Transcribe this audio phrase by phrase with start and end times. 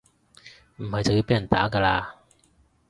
[0.77, 2.13] 唔係就要被人打㗎喇